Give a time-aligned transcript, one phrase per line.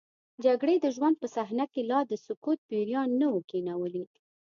[0.45, 4.03] جګړې د ژوند په صحنه کې لا د سکوت پیریان نه وو کینولي.